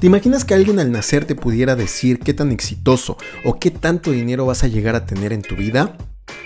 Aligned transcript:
¿Te 0.00 0.06
imaginas 0.06 0.44
que 0.44 0.54
alguien 0.54 0.78
al 0.78 0.92
nacer 0.92 1.24
te 1.24 1.34
pudiera 1.34 1.74
decir 1.74 2.20
qué 2.20 2.32
tan 2.32 2.52
exitoso 2.52 3.16
o 3.44 3.58
qué 3.58 3.72
tanto 3.72 4.12
dinero 4.12 4.46
vas 4.46 4.62
a 4.62 4.68
llegar 4.68 4.94
a 4.94 5.06
tener 5.06 5.32
en 5.32 5.42
tu 5.42 5.56
vida? 5.56 5.96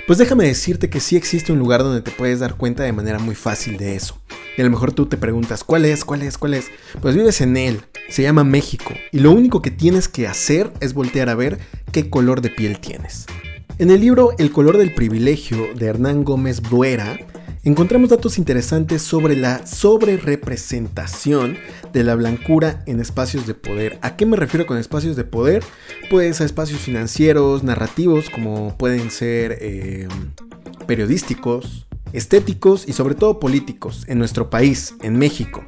Pues 0.07 0.19
déjame 0.19 0.47
decirte 0.47 0.89
que 0.89 1.01
sí 1.01 1.17
existe 1.17 1.53
un 1.53 1.59
lugar 1.59 1.83
donde 1.83 2.01
te 2.01 2.13
puedes 2.13 2.41
dar 2.41 2.55
cuenta 2.55 2.83
de 2.83 2.95
manera 2.95 3.19
muy 3.19 3.35
fácil 3.35 3.77
de 3.77 3.95
eso. 3.95 4.19
Y 4.57 4.63
a 4.63 4.65
lo 4.65 4.71
mejor 4.71 4.95
tú 4.95 5.05
te 5.05 5.19
preguntas, 5.19 5.65
¿cuál 5.65 5.85
es? 5.85 6.03
¿Cuál 6.03 6.23
es? 6.23 6.39
¿Cuál 6.39 6.55
es? 6.55 6.71
Pues 7.03 7.15
vives 7.15 7.43
en 7.43 7.59
él, 7.59 7.83
se 8.09 8.23
llama 8.23 8.43
México, 8.43 8.95
y 9.13 9.19
lo 9.19 9.31
único 9.33 9.61
que 9.61 9.71
tienes 9.71 10.09
que 10.09 10.27
hacer 10.27 10.73
es 10.81 10.95
voltear 10.95 11.29
a 11.29 11.35
ver 11.35 11.59
qué 11.93 12.09
color 12.09 12.41
de 12.41 12.49
piel 12.49 12.79
tienes. 12.79 13.27
En 13.79 13.91
el 13.91 14.01
libro 14.01 14.31
El 14.39 14.51
color 14.51 14.79
del 14.79 14.95
privilegio 14.95 15.59
de 15.75 15.87
Hernán 15.87 16.25
Gómez 16.25 16.63
Buera, 16.63 17.19
encontramos 17.65 18.11
datos 18.11 18.39
interesantes 18.39 19.03
sobre 19.03 19.37
la 19.37 19.67
sobrerepresentación 19.67 21.57
de 21.93 22.03
la 22.03 22.15
blancura 22.15 22.83
en 22.87 23.01
espacios 23.01 23.47
de 23.47 23.55
poder. 23.55 23.99
¿A 24.03 24.17
qué 24.17 24.27
me 24.27 24.37
refiero 24.37 24.67
con 24.67 24.79
espacios 24.79 25.17
de 25.17 25.25
poder? 25.25 25.63
Pues 26.11 26.41
a 26.41 26.45
espacios 26.45 26.81
financieros, 26.81 27.63
narrativos, 27.63 28.31
como 28.31 28.77
pueden 28.77 29.11
ser 29.11 29.59
eh, 29.61 30.09
periodísticos, 30.87 31.87
estéticos 32.13 32.89
y 32.89 32.93
sobre 32.93 33.15
todo 33.15 33.39
políticos 33.39 34.05
en 34.09 34.19
nuestro 34.19 34.51
país, 34.51 34.95
en 35.03 35.17
México. 35.19 35.65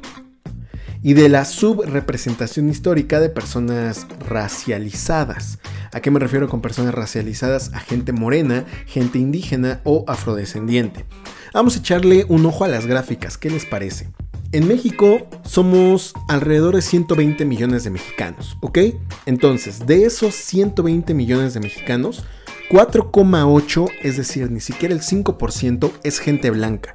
Y 1.05 1.13
de 1.13 1.29
la 1.29 1.45
subrepresentación 1.45 2.67
histórica 2.67 3.19
de 3.19 3.29
personas 3.29 4.07
racializadas. 4.27 5.59
¿A 5.93 5.99
qué 5.99 6.09
me 6.09 6.19
refiero 6.19 6.49
con 6.49 6.63
personas 6.63 6.95
racializadas? 6.95 7.71
A 7.75 7.79
gente 7.79 8.11
morena, 8.11 8.65
gente 8.87 9.19
indígena 9.19 9.81
o 9.83 10.03
afrodescendiente. 10.07 11.05
Vamos 11.53 11.75
a 11.75 11.79
echarle 11.81 12.25
un 12.27 12.43
ojo 12.47 12.63
a 12.63 12.69
las 12.69 12.87
gráficas, 12.87 13.37
¿qué 13.37 13.51
les 13.51 13.67
parece? 13.67 14.09
En 14.51 14.67
México 14.67 15.29
somos 15.43 16.15
alrededor 16.27 16.75
de 16.75 16.81
120 16.81 17.45
millones 17.45 17.83
de 17.83 17.91
mexicanos, 17.91 18.57
¿ok? 18.61 18.79
Entonces, 19.27 19.85
de 19.85 20.05
esos 20.05 20.33
120 20.33 21.13
millones 21.13 21.53
de 21.53 21.59
mexicanos, 21.59 22.23
4,8, 22.71 23.91
es 24.01 24.17
decir, 24.17 24.49
ni 24.49 24.59
siquiera 24.59 24.95
el 24.95 25.01
5% 25.01 25.91
es 26.03 26.17
gente 26.17 26.49
blanca. 26.49 26.93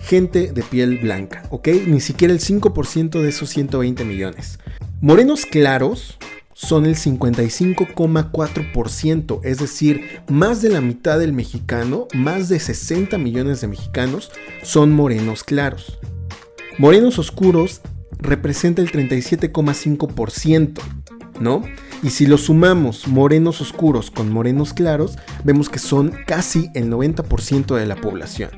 Gente 0.00 0.52
de 0.52 0.62
piel 0.62 0.98
blanca, 0.98 1.42
¿ok? 1.50 1.68
Ni 1.86 2.00
siquiera 2.00 2.32
el 2.32 2.40
5% 2.40 3.20
de 3.20 3.28
esos 3.28 3.50
120 3.50 4.04
millones. 4.04 4.58
Morenos 5.00 5.46
claros 5.46 6.18
son 6.54 6.86
el 6.86 6.96
55,4%, 6.96 9.40
es 9.44 9.58
decir, 9.58 10.22
más 10.28 10.60
de 10.60 10.70
la 10.70 10.80
mitad 10.80 11.20
del 11.20 11.32
mexicano, 11.32 12.08
más 12.14 12.48
de 12.48 12.58
60 12.58 13.16
millones 13.16 13.60
de 13.60 13.68
mexicanos 13.68 14.32
son 14.64 14.92
morenos 14.92 15.44
claros. 15.44 16.00
Morenos 16.78 17.20
oscuros 17.20 17.80
representa 18.18 18.82
el 18.82 18.90
37,5%, 18.90 20.80
¿no? 21.40 21.62
Y 22.02 22.10
si 22.10 22.26
lo 22.26 22.38
sumamos 22.38 23.06
morenos 23.06 23.60
oscuros 23.60 24.10
con 24.10 24.32
morenos 24.32 24.74
claros, 24.74 25.16
vemos 25.44 25.68
que 25.68 25.78
son 25.78 26.12
casi 26.26 26.70
el 26.74 26.90
90% 26.90 27.76
de 27.76 27.86
la 27.86 27.94
población. 27.96 28.50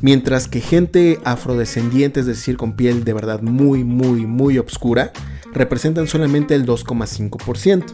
Mientras 0.00 0.48
que 0.48 0.60
gente 0.60 1.18
afrodescendiente, 1.24 2.20
es 2.20 2.26
decir, 2.26 2.56
con 2.56 2.74
piel 2.74 3.04
de 3.04 3.12
verdad 3.12 3.42
muy, 3.42 3.84
muy, 3.84 4.26
muy 4.26 4.58
oscura, 4.58 5.12
representan 5.52 6.06
solamente 6.06 6.54
el 6.54 6.64
2,5%. 6.66 7.84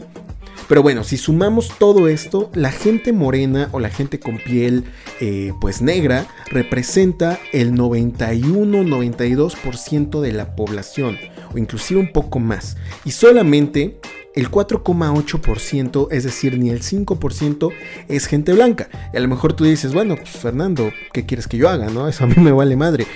Pero 0.68 0.82
bueno, 0.82 1.04
si 1.04 1.16
sumamos 1.16 1.72
todo 1.78 2.08
esto, 2.08 2.50
la 2.54 2.72
gente 2.72 3.12
morena 3.12 3.68
o 3.72 3.80
la 3.80 3.90
gente 3.90 4.18
con 4.18 4.38
piel 4.38 4.84
eh, 5.20 5.52
pues 5.60 5.82
negra 5.82 6.26
representa 6.50 7.38
el 7.52 7.74
91-92% 7.74 10.20
de 10.20 10.32
la 10.32 10.56
población 10.56 11.18
o 11.54 11.58
inclusive 11.58 12.00
un 12.00 12.10
poco 12.12 12.40
más. 12.40 12.78
Y 13.04 13.10
solamente 13.10 14.00
el 14.34 14.50
4,8%, 14.50 16.08
es 16.10 16.24
decir, 16.24 16.58
ni 16.58 16.70
el 16.70 16.82
5% 16.82 17.72
es 18.08 18.26
gente 18.26 18.52
blanca. 18.52 18.88
Y 19.12 19.16
a 19.16 19.20
lo 19.20 19.28
mejor 19.28 19.52
tú 19.52 19.64
dices, 19.64 19.94
bueno, 19.94 20.16
pues 20.16 20.30
Fernando, 20.30 20.90
¿qué 21.12 21.24
quieres 21.24 21.46
que 21.46 21.56
yo 21.56 21.68
haga? 21.68 21.88
¿No? 21.90 22.08
Eso 22.08 22.24
a 22.24 22.26
mí 22.26 22.34
me 22.38 22.52
vale 22.52 22.76
madre. 22.76 23.06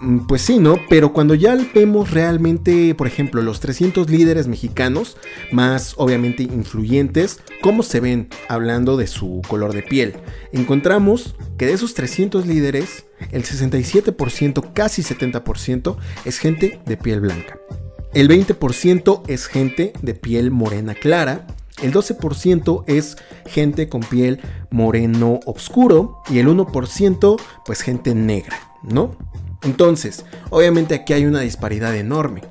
Mm, 0.00 0.26
pues 0.26 0.42
sí, 0.42 0.58
¿no? 0.58 0.78
Pero 0.88 1.12
cuando 1.12 1.34
ya 1.34 1.56
vemos 1.74 2.10
realmente, 2.10 2.94
por 2.94 3.06
ejemplo, 3.06 3.42
los 3.42 3.60
300 3.60 4.10
líderes 4.10 4.46
mexicanos, 4.46 5.16
más 5.50 5.94
obviamente 5.96 6.42
influyentes, 6.42 7.40
¿cómo 7.62 7.82
se 7.82 8.00
ven 8.00 8.28
hablando 8.48 8.96
de 8.96 9.06
su 9.06 9.42
color 9.48 9.72
de 9.72 9.82
piel? 9.82 10.16
Encontramos 10.52 11.34
que 11.56 11.66
de 11.66 11.72
esos 11.72 11.94
300 11.94 12.46
líderes, 12.46 13.06
el 13.32 13.42
67%, 13.42 14.72
casi 14.72 15.02
70%, 15.02 15.96
es 16.24 16.38
gente 16.38 16.80
de 16.84 16.96
piel 16.96 17.20
blanca. 17.20 17.58
El 18.14 18.28
20% 18.28 19.22
es 19.26 19.46
gente 19.46 19.92
de 20.00 20.14
piel 20.14 20.50
morena 20.50 20.94
clara. 20.94 21.46
El 21.82 21.92
12% 21.92 22.84
es 22.86 23.16
gente 23.46 23.88
con 23.88 24.00
piel 24.00 24.40
moreno 24.70 25.40
oscuro. 25.44 26.22
Y 26.30 26.38
el 26.38 26.48
1% 26.48 27.40
pues 27.64 27.82
gente 27.82 28.14
negra, 28.14 28.58
¿no? 28.82 29.14
Entonces, 29.62 30.24
obviamente 30.50 30.94
aquí 30.94 31.12
hay 31.12 31.26
una 31.26 31.40
disparidad 31.40 31.94
enorme. 31.96 32.42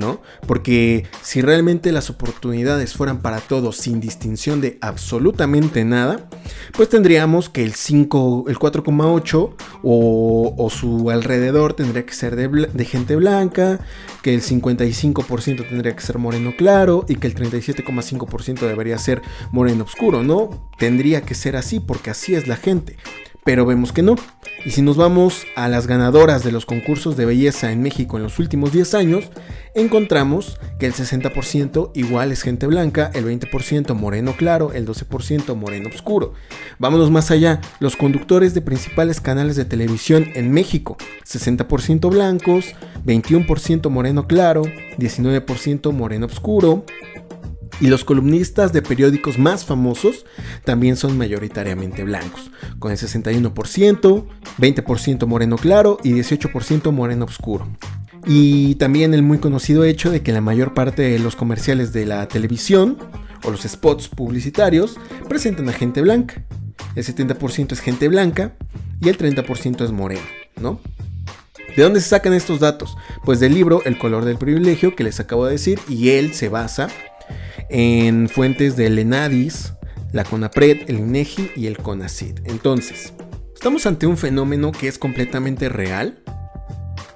¿No? 0.00 0.20
Porque 0.46 1.04
si 1.22 1.42
realmente 1.42 1.92
las 1.92 2.10
oportunidades 2.10 2.94
fueran 2.94 3.20
para 3.20 3.38
todos 3.38 3.76
sin 3.76 4.00
distinción 4.00 4.60
de 4.60 4.78
absolutamente 4.80 5.84
nada, 5.84 6.28
pues 6.72 6.88
tendríamos 6.88 7.48
que 7.48 7.62
el 7.62 7.74
5, 7.74 8.46
el 8.48 8.58
4,8 8.58 9.54
o, 9.84 10.70
su 10.70 11.10
alrededor 11.10 11.74
tendría 11.74 12.06
que 12.06 12.14
ser 12.14 12.34
de, 12.34 12.84
gente 12.84 13.14
blanca, 13.16 13.80
que 14.22 14.34
el 14.34 14.42
55% 14.42 15.68
tendría 15.68 15.94
que 15.94 16.02
ser 16.02 16.18
moreno 16.18 16.52
claro 16.56 17.04
y 17.06 17.16
que 17.16 17.26
el 17.26 17.34
37,5% 17.34 18.60
debería 18.60 18.98
ser 18.98 19.20
moreno 19.52 19.84
oscuro, 19.84 20.22
¿no? 20.22 20.70
Tendría 20.78 21.22
que 21.22 21.34
ser 21.34 21.56
así 21.56 21.78
porque 21.78 22.10
así 22.10 22.34
es 22.34 22.48
la 22.48 22.56
gente 22.56 22.96
pero 23.44 23.66
vemos 23.66 23.92
que 23.92 24.02
no. 24.02 24.16
Y 24.64 24.70
si 24.70 24.82
nos 24.82 24.96
vamos 24.96 25.46
a 25.56 25.68
las 25.68 25.86
ganadoras 25.86 26.44
de 26.44 26.52
los 26.52 26.66
concursos 26.66 27.16
de 27.16 27.24
belleza 27.24 27.72
en 27.72 27.82
México 27.82 28.18
en 28.18 28.22
los 28.22 28.38
últimos 28.38 28.72
10 28.72 28.94
años, 28.94 29.30
encontramos 29.74 30.58
que 30.78 30.86
el 30.86 30.92
60% 30.92 31.92
igual 31.94 32.30
es 32.30 32.42
gente 32.42 32.66
blanca, 32.66 33.10
el 33.14 33.24
20% 33.24 33.94
moreno 33.94 34.34
claro, 34.36 34.72
el 34.72 34.86
12% 34.86 35.54
moreno 35.56 35.88
oscuro. 35.88 36.34
Vámonos 36.78 37.10
más 37.10 37.30
allá, 37.30 37.60
los 37.78 37.96
conductores 37.96 38.52
de 38.52 38.60
principales 38.60 39.20
canales 39.20 39.56
de 39.56 39.64
televisión 39.64 40.28
en 40.34 40.52
México, 40.52 40.98
60% 41.24 42.10
blancos, 42.10 42.74
21% 43.06 43.88
moreno 43.88 44.26
claro, 44.26 44.62
19% 44.98 45.92
moreno 45.92 46.26
oscuro, 46.26 46.84
y 47.80 47.86
los 47.88 48.04
columnistas 48.04 48.72
de 48.72 48.82
periódicos 48.82 49.38
más 49.38 49.64
famosos 49.64 50.26
también 50.64 50.96
son 50.96 51.16
mayoritariamente 51.16 52.04
blancos, 52.04 52.50
con 52.78 52.92
el 52.92 52.98
61%, 52.98 54.26
20% 54.58 55.26
moreno 55.26 55.56
claro 55.56 55.98
y 56.04 56.12
18% 56.12 56.92
moreno 56.92 57.24
oscuro. 57.24 57.68
Y 58.26 58.74
también 58.74 59.14
el 59.14 59.22
muy 59.22 59.38
conocido 59.38 59.84
hecho 59.84 60.10
de 60.10 60.22
que 60.22 60.32
la 60.32 60.42
mayor 60.42 60.74
parte 60.74 61.02
de 61.02 61.18
los 61.18 61.36
comerciales 61.36 61.92
de 61.92 62.04
la 62.04 62.28
televisión 62.28 62.98
o 63.44 63.50
los 63.50 63.62
spots 63.62 64.08
publicitarios 64.08 64.98
presentan 65.28 65.68
a 65.68 65.72
gente 65.72 66.02
blanca. 66.02 66.44
El 66.94 67.04
70% 67.04 67.72
es 67.72 67.80
gente 67.80 68.08
blanca 68.08 68.54
y 69.00 69.08
el 69.08 69.16
30% 69.16 69.84
es 69.84 69.90
moreno, 69.90 70.22
¿no? 70.60 70.80
¿De 71.76 71.82
dónde 71.82 72.00
se 72.00 72.08
sacan 72.08 72.34
estos 72.34 72.60
datos? 72.60 72.96
Pues 73.24 73.38
del 73.38 73.54
libro 73.54 73.82
El 73.84 73.96
color 73.96 74.24
del 74.24 74.38
privilegio 74.38 74.96
que 74.96 75.04
les 75.04 75.20
acabo 75.20 75.46
de 75.46 75.52
decir 75.52 75.78
y 75.88 76.10
él 76.10 76.34
se 76.34 76.48
basa 76.48 76.88
en 77.70 78.28
fuentes 78.28 78.76
del 78.76 78.98
ENADIS, 78.98 79.74
la 80.12 80.24
CONAPRED, 80.24 80.90
el 80.90 80.98
INEGI 80.98 81.52
y 81.56 81.66
el 81.66 81.78
CONACID. 81.78 82.40
Entonces, 82.44 83.12
estamos 83.54 83.86
ante 83.86 84.06
un 84.06 84.16
fenómeno 84.16 84.72
que 84.72 84.88
es 84.88 84.98
completamente 84.98 85.68
real. 85.68 86.22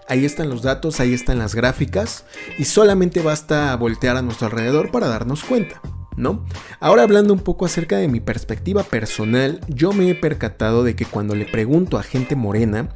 Ahí 0.08 0.24
están 0.24 0.48
los 0.48 0.62
datos, 0.62 1.00
ahí 1.00 1.12
están 1.12 1.38
las 1.38 1.54
gráficas 1.54 2.24
y 2.56 2.64
solamente 2.64 3.20
basta 3.20 3.74
voltear 3.76 4.16
a 4.16 4.22
nuestro 4.22 4.46
alrededor 4.46 4.90
para 4.90 5.08
darnos 5.08 5.44
cuenta. 5.44 5.80
¿No? 6.16 6.46
Ahora 6.78 7.02
hablando 7.02 7.32
un 7.32 7.40
poco 7.40 7.66
acerca 7.66 7.96
de 7.96 8.06
mi 8.06 8.20
perspectiva 8.20 8.84
personal, 8.84 9.60
yo 9.66 9.92
me 9.92 10.08
he 10.08 10.14
percatado 10.14 10.84
de 10.84 10.94
que 10.94 11.06
cuando 11.06 11.34
le 11.34 11.44
pregunto 11.44 11.98
a 11.98 12.04
gente 12.04 12.36
morena 12.36 12.90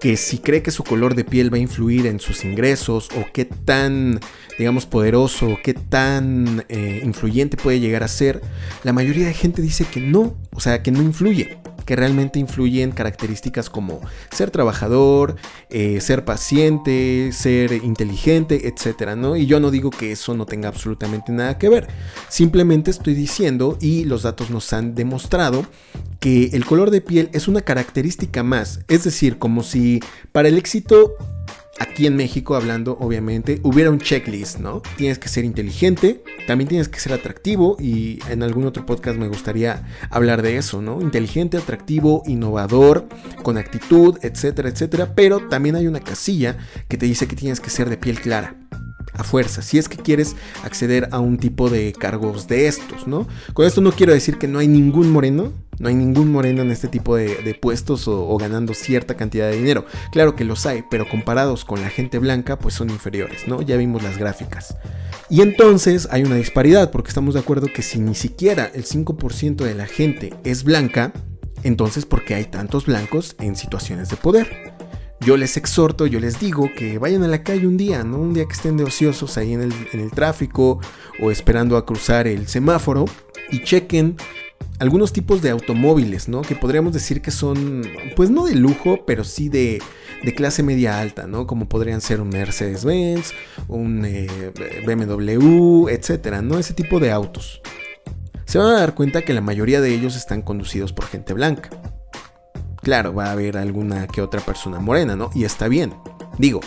que 0.00 0.16
si 0.16 0.38
cree 0.38 0.62
que 0.62 0.70
su 0.70 0.82
color 0.82 1.14
de 1.14 1.24
piel 1.24 1.52
va 1.52 1.58
a 1.58 1.60
influir 1.60 2.06
en 2.06 2.20
sus 2.20 2.44
ingresos 2.44 3.10
o 3.16 3.26
qué 3.32 3.44
tan, 3.44 4.18
digamos, 4.58 4.86
poderoso, 4.86 5.58
qué 5.62 5.74
tan 5.74 6.64
eh, 6.68 7.02
influyente 7.04 7.56
puede 7.56 7.80
llegar 7.80 8.02
a 8.02 8.08
ser, 8.08 8.40
la 8.82 8.94
mayoría 8.94 9.26
de 9.26 9.34
gente 9.34 9.60
dice 9.60 9.84
que 9.84 10.00
no, 10.00 10.36
o 10.52 10.60
sea, 10.60 10.82
que 10.82 10.90
no 10.90 11.02
influye 11.02 11.58
que 11.90 11.96
realmente 11.96 12.38
influyen 12.38 12.92
características 12.92 13.68
como 13.68 14.00
ser 14.30 14.52
trabajador, 14.52 15.34
eh, 15.70 16.00
ser 16.00 16.24
paciente, 16.24 17.32
ser 17.32 17.72
inteligente, 17.72 18.68
etc. 18.68 19.16
¿no? 19.16 19.34
Y 19.34 19.46
yo 19.46 19.58
no 19.58 19.72
digo 19.72 19.90
que 19.90 20.12
eso 20.12 20.34
no 20.34 20.46
tenga 20.46 20.68
absolutamente 20.68 21.32
nada 21.32 21.58
que 21.58 21.68
ver. 21.68 21.88
Simplemente 22.28 22.92
estoy 22.92 23.14
diciendo, 23.14 23.76
y 23.80 24.04
los 24.04 24.22
datos 24.22 24.50
nos 24.50 24.72
han 24.72 24.94
demostrado, 24.94 25.66
que 26.20 26.50
el 26.52 26.64
color 26.64 26.92
de 26.92 27.00
piel 27.00 27.28
es 27.32 27.48
una 27.48 27.62
característica 27.62 28.44
más. 28.44 28.84
Es 28.86 29.02
decir, 29.02 29.40
como 29.40 29.64
si 29.64 29.98
para 30.30 30.46
el 30.46 30.58
éxito 30.58 31.16
aquí 31.80 32.06
en 32.06 32.14
México 32.14 32.54
hablando, 32.54 32.96
obviamente, 33.00 33.58
hubiera 33.64 33.90
un 33.90 33.98
checklist, 33.98 34.58
¿no? 34.58 34.82
Tienes 34.96 35.18
que 35.18 35.28
ser 35.28 35.44
inteligente, 35.44 36.22
también 36.46 36.68
tienes 36.68 36.88
que 36.88 37.00
ser 37.00 37.12
atractivo 37.12 37.76
y 37.80 38.20
en 38.28 38.42
algún 38.42 38.66
otro 38.66 38.86
podcast 38.86 39.18
me 39.18 39.26
gustaría 39.26 39.82
hablar 40.10 40.42
de 40.42 40.58
eso, 40.58 40.82
¿no? 40.82 41.00
Inteligente, 41.00 41.56
atractivo, 41.56 42.22
innovador, 42.26 43.08
con 43.42 43.58
actitud, 43.58 44.18
etcétera, 44.22 44.68
etcétera, 44.68 45.14
pero 45.14 45.48
también 45.48 45.74
hay 45.74 45.86
una 45.86 46.00
casilla 46.00 46.58
que 46.86 46.98
te 46.98 47.06
dice 47.06 47.26
que 47.26 47.34
tienes 47.34 47.60
que 47.60 47.70
ser 47.70 47.88
de 47.88 47.96
piel 47.96 48.20
clara 48.20 48.56
a 49.12 49.24
fuerza, 49.24 49.62
si 49.62 49.78
es 49.78 49.88
que 49.88 49.96
quieres 49.96 50.36
acceder 50.62 51.08
a 51.12 51.18
un 51.18 51.38
tipo 51.38 51.70
de 51.70 51.92
cargos 51.92 52.46
de 52.46 52.66
estos, 52.68 53.06
¿no? 53.06 53.26
Con 53.52 53.66
esto 53.66 53.80
no 53.80 53.92
quiero 53.92 54.12
decir 54.12 54.38
que 54.38 54.48
no 54.48 54.58
hay 54.58 54.68
ningún 54.68 55.10
moreno, 55.10 55.52
no 55.78 55.88
hay 55.88 55.94
ningún 55.94 56.30
moreno 56.30 56.62
en 56.62 56.70
este 56.70 56.88
tipo 56.88 57.16
de, 57.16 57.58
puestos 57.60 58.06
o, 58.06 58.36
ganando 58.36 58.74
cierta 58.74 59.14
cantidad 59.14 59.48
de 59.48 59.56
dinero. 59.56 59.86
Claro 60.12 60.36
que 60.36 60.44
los 60.44 60.66
hay, 60.66 60.84
pero 60.90 61.08
comparados 61.08 61.64
con 61.64 61.80
la 61.80 61.88
gente 61.88 62.18
blanca, 62.18 62.58
pues 62.58 62.74
son 62.74 62.90
inferiores, 62.90 63.48
¿no? 63.48 63.62
Ya 63.62 63.76
vimos 63.76 64.02
las 64.02 64.18
gráficas. 64.18 64.76
Y 65.30 65.40
entonces 65.40 66.06
hay 66.10 66.22
una 66.22 66.36
disparidad, 66.36 66.90
porque 66.90 67.08
estamos 67.08 67.34
de 67.34 67.40
acuerdo 67.40 67.68
que 67.72 67.82
si 67.82 67.98
ni 67.98 68.14
siquiera 68.14 68.70
el 68.74 68.84
5% 68.84 69.64
de 69.64 69.74
la 69.74 69.86
gente 69.86 70.34
es 70.44 70.64
blanca, 70.64 71.12
entonces 71.62 72.04
¿por 72.04 72.24
qué 72.24 72.34
hay 72.34 72.44
tantos 72.44 72.86
blancos 72.86 73.36
en 73.38 73.56
situaciones 73.56 74.10
de 74.10 74.16
poder? 74.16 74.79
Yo 75.20 75.36
les 75.36 75.56
exhorto, 75.56 76.06
yo 76.06 76.18
les 76.18 76.38
digo 76.40 76.70
que 76.74 76.98
vayan 76.98 77.22
a 77.22 77.28
la 77.28 77.42
calle 77.42 77.66
un 77.66 77.76
día, 77.76 78.02
¿no? 78.04 78.18
Un 78.18 78.32
día 78.32 78.46
que 78.46 78.54
estén 78.54 78.76
de 78.76 78.84
ociosos 78.84 79.36
ahí 79.36 79.52
en 79.52 79.60
el, 79.60 80.10
tráfico 80.10 80.80
o 81.20 81.30
esperando 81.30 81.76
a 81.76 81.84
cruzar 81.84 82.26
el 82.26 82.48
semáforo 82.48 83.04
y 83.50 83.62
chequen 83.62 84.16
algunos 84.78 85.12
tipos 85.12 85.42
de 85.42 85.50
automóviles, 85.50 86.28
¿no? 86.28 86.40
Que 86.40 86.56
podríamos 86.56 86.94
decir 86.94 87.20
que 87.20 87.30
son, 87.30 87.82
pues 88.16 88.30
no 88.30 88.46
de 88.46 88.54
lujo, 88.54 89.04
pero 89.06 89.24
sí 89.24 89.50
de, 89.50 89.82
de 90.22 90.34
clase 90.34 90.62
media 90.62 90.98
alta, 90.98 91.26
¿no? 91.26 91.46
Como 91.46 91.68
podrían 91.68 92.00
ser 92.00 92.22
un 92.22 92.30
Mercedes-Benz, 92.30 93.32
un 93.68 94.06
eh, 94.06 94.26
BMW, 94.86 95.88
etcétera, 95.88 96.40
¿no? 96.40 96.58
Ese 96.58 96.72
tipo 96.72 96.98
de 96.98 97.10
autos. 97.10 97.60
Se 98.46 98.58
van 98.58 98.68
a 98.68 98.80
dar 98.80 98.94
cuenta 98.94 99.22
que 99.22 99.34
la 99.34 99.42
mayoría 99.42 99.82
de 99.82 99.94
ellos 99.94 100.16
están 100.16 100.40
conducidos 100.40 100.94
por 100.94 101.04
gente 101.04 101.34
blanca. 101.34 101.70
Claro, 102.82 103.14
va 103.14 103.26
a 103.26 103.32
haber 103.32 103.56
alguna 103.56 104.06
que 104.06 104.22
otra 104.22 104.40
persona 104.40 104.80
morena, 104.80 105.16
¿no? 105.16 105.30
Y 105.34 105.44
está 105.44 105.68
bien. 105.68 105.94
Digo, 106.38 106.60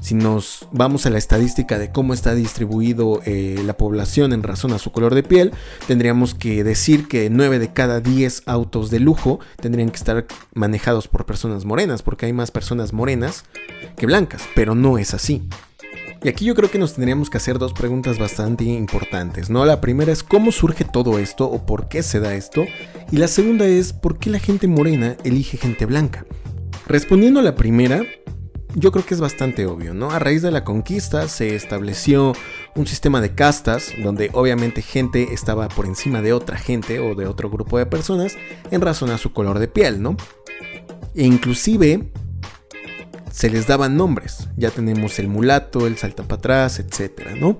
si 0.00 0.14
nos 0.14 0.68
vamos 0.70 1.04
a 1.04 1.10
la 1.10 1.18
estadística 1.18 1.78
de 1.78 1.90
cómo 1.90 2.14
está 2.14 2.34
distribuido 2.34 3.20
eh, 3.26 3.60
la 3.64 3.76
población 3.76 4.32
en 4.32 4.44
razón 4.44 4.72
a 4.72 4.78
su 4.78 4.92
color 4.92 5.16
de 5.16 5.24
piel, 5.24 5.52
tendríamos 5.88 6.34
que 6.34 6.62
decir 6.62 7.08
que 7.08 7.28
9 7.28 7.58
de 7.58 7.72
cada 7.72 8.00
10 8.00 8.44
autos 8.46 8.90
de 8.90 9.00
lujo 9.00 9.40
tendrían 9.60 9.90
que 9.90 9.96
estar 9.96 10.26
manejados 10.54 11.08
por 11.08 11.26
personas 11.26 11.64
morenas, 11.64 12.02
porque 12.02 12.26
hay 12.26 12.32
más 12.32 12.52
personas 12.52 12.92
morenas 12.92 13.44
que 13.96 14.06
blancas, 14.06 14.42
pero 14.54 14.76
no 14.76 14.96
es 14.96 15.12
así. 15.12 15.42
Y 16.22 16.28
aquí 16.28 16.44
yo 16.44 16.54
creo 16.54 16.70
que 16.70 16.78
nos 16.78 16.94
tendríamos 16.94 17.30
que 17.30 17.36
hacer 17.36 17.58
dos 17.58 17.72
preguntas 17.72 18.18
bastante 18.18 18.64
importantes, 18.64 19.50
¿no? 19.50 19.64
La 19.64 19.80
primera 19.80 20.12
es 20.12 20.22
cómo 20.22 20.50
surge 20.50 20.84
todo 20.84 21.18
esto 21.18 21.46
o 21.46 21.66
por 21.66 21.88
qué 21.88 22.02
se 22.02 22.20
da 22.20 22.34
esto. 22.34 22.64
Y 23.12 23.18
la 23.18 23.28
segunda 23.28 23.66
es 23.66 23.92
por 23.92 24.18
qué 24.18 24.30
la 24.30 24.38
gente 24.38 24.66
morena 24.66 25.16
elige 25.24 25.56
gente 25.56 25.86
blanca. 25.86 26.24
Respondiendo 26.86 27.40
a 27.40 27.42
la 27.42 27.54
primera, 27.54 28.02
yo 28.74 28.92
creo 28.92 29.04
que 29.04 29.14
es 29.14 29.20
bastante 29.20 29.66
obvio, 29.66 29.94
¿no? 29.94 30.10
A 30.10 30.18
raíz 30.18 30.42
de 30.42 30.50
la 30.50 30.64
conquista 30.64 31.28
se 31.28 31.54
estableció 31.54 32.32
un 32.74 32.86
sistema 32.86 33.20
de 33.20 33.34
castas 33.34 33.92
donde 34.02 34.30
obviamente 34.32 34.82
gente 34.82 35.32
estaba 35.32 35.68
por 35.68 35.86
encima 35.86 36.22
de 36.22 36.32
otra 36.32 36.58
gente 36.58 36.98
o 36.98 37.14
de 37.14 37.26
otro 37.26 37.50
grupo 37.50 37.78
de 37.78 37.86
personas 37.86 38.36
en 38.70 38.80
razón 38.80 39.10
a 39.10 39.18
su 39.18 39.32
color 39.32 39.58
de 39.58 39.68
piel, 39.68 40.02
¿no? 40.02 40.16
E 41.14 41.24
inclusive 41.24 42.10
se 43.30 43.50
les 43.50 43.66
daban 43.66 43.96
nombres. 43.96 44.48
Ya 44.56 44.70
tenemos 44.70 45.18
el 45.18 45.28
mulato, 45.28 45.86
el 45.86 45.96
salta 45.96 46.22
para 46.22 46.38
atrás, 46.38 46.78
etcétera, 46.78 47.34
¿no? 47.34 47.58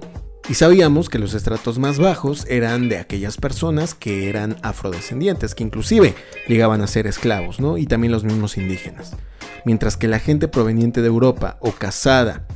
Y 0.49 0.55
sabíamos 0.55 1.09
que 1.09 1.19
los 1.19 1.35
estratos 1.35 1.81
más 1.81 1.99
bajos 1.99 2.47
eran 2.49 2.89
de 2.89 2.99
aquellas 2.99 3.37
personas 3.37 3.95
que 3.95 4.29
eran 4.29 4.57
afrodescendientes, 4.63 5.57
que 5.57 5.65
inclusive 5.65 6.15
llegaban 6.47 6.83
a 6.83 6.87
ser 6.87 7.09
esclavos, 7.09 7.59
¿no? 7.59 7.79
Y 7.79 7.87
también 7.87 8.13
los 8.13 8.23
mismos 8.23 8.57
indígenas. 8.57 9.17
Mientras 9.65 9.97
que 9.97 10.07
la 10.07 10.21
gente 10.21 10.47
proveniente 10.47 11.03
de 11.03 11.09
Europa 11.09 11.57
o 11.61 11.73
casada 11.73 12.47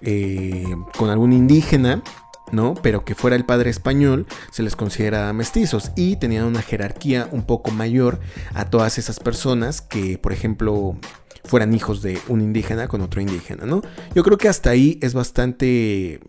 eh, 0.00 0.64
con 0.96 1.10
algún 1.10 1.32
indígena, 1.32 2.04
¿no? 2.52 2.74
Pero 2.74 3.04
que 3.04 3.16
fuera 3.16 3.34
el 3.34 3.44
padre 3.44 3.70
español, 3.70 4.26
se 4.52 4.62
les 4.62 4.76
considera 4.76 5.32
mestizos 5.32 5.90
y 5.96 6.16
tenían 6.16 6.44
una 6.44 6.62
jerarquía 6.62 7.28
un 7.32 7.42
poco 7.42 7.72
mayor 7.72 8.20
a 8.54 8.66
todas 8.66 8.96
esas 8.96 9.18
personas 9.18 9.80
que, 9.80 10.18
por 10.18 10.32
ejemplo, 10.32 10.96
fueran 11.44 11.74
hijos 11.74 12.02
de 12.02 12.18
un 12.28 12.40
indígena 12.40 12.88
con 12.88 13.00
otro 13.00 13.20
indígena, 13.20 13.66
¿no? 13.66 13.82
Yo 14.14 14.22
creo 14.22 14.38
que 14.38 14.48
hasta 14.48 14.70
ahí 14.70 14.98
es 15.02 15.14
bastante 15.14 16.20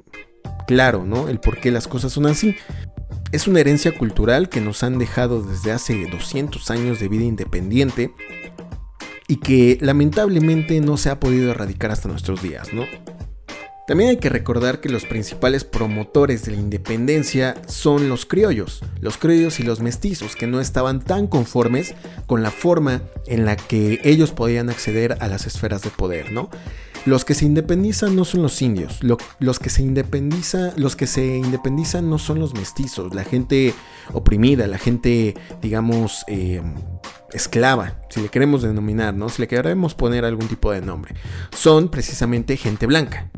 claro, 0.67 1.05
¿no? 1.05 1.27
El 1.27 1.39
por 1.39 1.59
qué 1.59 1.71
las 1.71 1.87
cosas 1.87 2.11
son 2.11 2.25
así. 2.25 2.55
Es 3.31 3.47
una 3.47 3.59
herencia 3.59 3.97
cultural 3.97 4.49
que 4.49 4.61
nos 4.61 4.83
han 4.83 4.97
dejado 4.97 5.41
desde 5.41 5.71
hace 5.71 6.07
200 6.07 6.69
años 6.71 6.99
de 6.99 7.07
vida 7.07 7.23
independiente 7.23 8.13
y 9.27 9.37
que 9.37 9.77
lamentablemente 9.79 10.81
no 10.81 10.97
se 10.97 11.09
ha 11.09 11.19
podido 11.19 11.51
erradicar 11.51 11.91
hasta 11.91 12.09
nuestros 12.09 12.41
días, 12.41 12.73
¿no? 12.73 12.83
También 13.87 14.11
hay 14.11 14.17
que 14.17 14.29
recordar 14.29 14.79
que 14.79 14.89
los 14.89 15.05
principales 15.05 15.63
promotores 15.63 16.45
de 16.45 16.51
la 16.51 16.57
independencia 16.59 17.55
son 17.67 18.09
los 18.09 18.25
criollos, 18.25 18.83
los 18.99 19.17
criollos 19.17 19.59
y 19.59 19.63
los 19.63 19.79
mestizos, 19.79 20.35
que 20.35 20.47
no 20.47 20.61
estaban 20.61 21.01
tan 21.01 21.27
conformes 21.27 21.95
con 22.27 22.43
la 22.43 22.51
forma 22.51 23.01
en 23.25 23.45
la 23.45 23.55
que 23.55 23.99
ellos 24.03 24.31
podían 24.31 24.69
acceder 24.69 25.17
a 25.19 25.27
las 25.27 25.47
esferas 25.47 25.81
de 25.81 25.89
poder, 25.89 26.31
¿no? 26.31 26.49
Los 27.05 27.25
que 27.25 27.33
se 27.33 27.45
independizan 27.45 28.15
no 28.15 28.25
son 28.25 28.43
los 28.43 28.61
indios, 28.61 28.99
los, 29.01 29.59
que 29.59 29.71
se 29.71 29.81
independiza, 29.81 30.73
los 30.77 30.95
que 30.95 31.07
se 31.07 31.37
independizan 31.37 32.07
no 32.07 32.19
son 32.19 32.39
los 32.39 32.53
mestizos, 32.53 33.15
la 33.15 33.23
gente 33.23 33.73
oprimida, 34.13 34.67
la 34.67 34.77
gente, 34.77 35.33
digamos, 35.63 36.23
eh, 36.27 36.61
esclava, 37.33 37.99
si 38.09 38.21
le 38.21 38.29
queremos 38.29 38.61
denominar, 38.61 39.15
¿no? 39.15 39.29
Si 39.29 39.41
le 39.41 39.47
queremos 39.47 39.95
poner 39.95 40.25
algún 40.25 40.47
tipo 40.47 40.71
de 40.71 40.81
nombre, 40.81 41.15
son 41.55 41.89
precisamente 41.89 42.55
gente 42.55 42.85
blanca. 42.85 43.31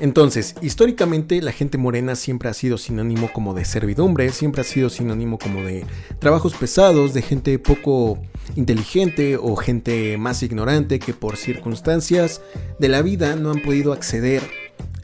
Entonces, 0.00 0.54
históricamente 0.62 1.42
la 1.42 1.52
gente 1.52 1.76
morena 1.76 2.16
siempre 2.16 2.48
ha 2.48 2.54
sido 2.54 2.78
sinónimo 2.78 3.30
como 3.34 3.52
de 3.52 3.66
servidumbre, 3.66 4.30
siempre 4.30 4.62
ha 4.62 4.64
sido 4.64 4.88
sinónimo 4.88 5.38
como 5.38 5.62
de 5.62 5.84
trabajos 6.18 6.54
pesados, 6.54 7.12
de 7.12 7.20
gente 7.20 7.58
poco 7.58 8.18
inteligente 8.56 9.36
o 9.36 9.56
gente 9.56 10.16
más 10.16 10.42
ignorante 10.42 10.98
que 10.98 11.12
por 11.12 11.36
circunstancias 11.36 12.40
de 12.78 12.88
la 12.88 13.02
vida 13.02 13.36
no 13.36 13.50
han 13.50 13.60
podido 13.60 13.92
acceder 13.92 14.42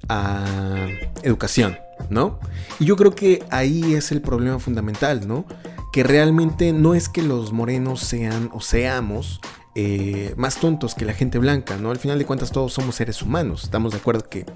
a 0.08 0.88
educación, 1.22 1.76
¿no? 2.08 2.38
Y 2.78 2.86
yo 2.86 2.96
creo 2.96 3.14
que 3.14 3.42
ahí 3.50 3.94
es 3.94 4.12
el 4.12 4.22
problema 4.22 4.58
fundamental, 4.58 5.28
¿no? 5.28 5.44
Que 5.92 6.04
realmente 6.04 6.72
no 6.72 6.94
es 6.94 7.10
que 7.10 7.22
los 7.22 7.52
morenos 7.52 8.00
sean 8.00 8.48
o 8.54 8.62
seamos 8.62 9.40
eh, 9.78 10.32
más 10.38 10.58
tontos 10.58 10.94
que 10.94 11.04
la 11.04 11.12
gente 11.12 11.36
blanca, 11.36 11.76
¿no? 11.76 11.90
Al 11.90 11.98
final 11.98 12.18
de 12.18 12.24
cuentas 12.24 12.50
todos 12.50 12.72
somos 12.72 12.94
seres 12.94 13.20
humanos, 13.20 13.64
estamos 13.64 13.92
de 13.92 13.98
acuerdo 13.98 14.26
que 14.26 14.46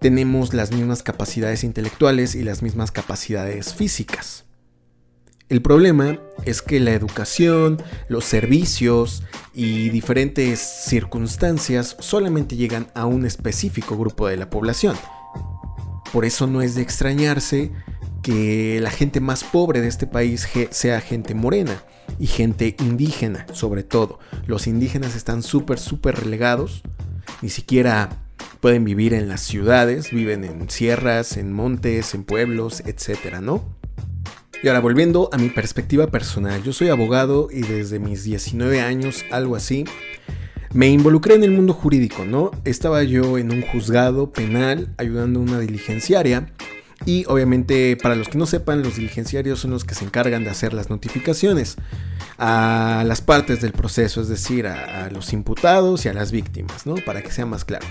tenemos 0.00 0.54
las 0.54 0.72
mismas 0.72 1.02
capacidades 1.02 1.64
intelectuales 1.64 2.34
y 2.34 2.42
las 2.42 2.62
mismas 2.62 2.90
capacidades 2.90 3.74
físicas. 3.74 4.46
El 5.50 5.60
problema 5.60 6.18
es 6.46 6.62
que 6.62 6.80
la 6.80 6.92
educación, 6.92 7.82
los 8.08 8.24
servicios 8.24 9.22
y 9.52 9.90
diferentes 9.90 10.60
circunstancias 10.60 11.94
solamente 12.00 12.56
llegan 12.56 12.90
a 12.94 13.04
un 13.04 13.26
específico 13.26 13.98
grupo 13.98 14.28
de 14.28 14.38
la 14.38 14.48
población. 14.48 14.96
Por 16.10 16.24
eso 16.24 16.46
no 16.46 16.62
es 16.62 16.74
de 16.74 16.80
extrañarse 16.80 17.70
que 18.22 18.78
la 18.80 18.90
gente 18.90 19.20
más 19.20 19.44
pobre 19.44 19.80
de 19.80 19.88
este 19.88 20.06
país 20.06 20.48
sea 20.70 21.00
gente 21.00 21.34
morena 21.34 21.82
y 22.18 22.26
gente 22.26 22.76
indígena, 22.78 23.46
sobre 23.52 23.82
todo. 23.82 24.18
Los 24.46 24.66
indígenas 24.66 25.16
están 25.16 25.42
súper, 25.42 25.78
súper 25.78 26.16
relegados. 26.16 26.82
Ni 27.42 27.48
siquiera 27.48 28.08
pueden 28.60 28.84
vivir 28.84 29.12
en 29.12 29.28
las 29.28 29.40
ciudades, 29.40 30.10
viven 30.12 30.44
en 30.44 30.70
sierras, 30.70 31.36
en 31.36 31.52
montes, 31.52 32.14
en 32.14 32.24
pueblos, 32.24 32.82
etcétera, 32.86 33.40
¿no? 33.40 33.64
Y 34.62 34.68
ahora 34.68 34.80
volviendo 34.80 35.28
a 35.32 35.38
mi 35.38 35.48
perspectiva 35.48 36.06
personal, 36.06 36.62
yo 36.62 36.72
soy 36.72 36.88
abogado 36.88 37.48
y 37.50 37.62
desde 37.62 37.98
mis 37.98 38.22
19 38.22 38.80
años, 38.80 39.24
algo 39.32 39.56
así, 39.56 39.84
me 40.72 40.88
involucré 40.88 41.34
en 41.34 41.42
el 41.42 41.50
mundo 41.50 41.72
jurídico, 41.72 42.24
¿no? 42.24 42.52
Estaba 42.64 43.02
yo 43.02 43.36
en 43.38 43.50
un 43.50 43.62
juzgado 43.62 44.30
penal 44.30 44.94
ayudando 44.96 45.40
a 45.40 45.42
una 45.42 45.58
diligenciaria 45.58 46.46
y 47.04 47.24
obviamente, 47.26 47.96
para 47.96 48.14
los 48.14 48.28
que 48.28 48.38
no 48.38 48.46
sepan, 48.46 48.82
los 48.82 48.96
diligenciarios 48.96 49.60
son 49.60 49.70
los 49.70 49.84
que 49.84 49.94
se 49.94 50.04
encargan 50.04 50.44
de 50.44 50.50
hacer 50.50 50.72
las 50.72 50.90
notificaciones 50.90 51.76
a 52.38 53.04
las 53.06 53.20
partes 53.20 53.60
del 53.60 53.72
proceso, 53.72 54.20
es 54.20 54.28
decir, 54.28 54.66
a, 54.66 55.10
los 55.10 55.32
imputados 55.32 56.04
y 56.04 56.08
a 56.08 56.12
las 56.12 56.32
víctimas, 56.32 56.86
¿no? 56.86 56.94
Para 56.96 57.22
que 57.22 57.30
sea 57.30 57.46
más 57.46 57.64
claro. 57.64 57.86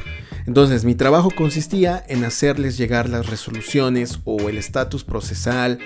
Entonces, 0.46 0.84
mi 0.86 0.96
trabajo 0.96 1.30
consistía 1.36 2.03
en 2.08 2.24
hacerles 2.24 2.77
llegar 2.77 3.10
las 3.10 3.27
resoluciones 3.27 4.20
o 4.24 4.50
el 4.50 4.58
estatus 4.58 5.03
procesal, 5.03 5.80